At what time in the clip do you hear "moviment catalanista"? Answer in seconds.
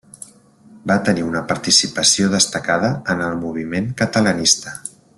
3.47-4.79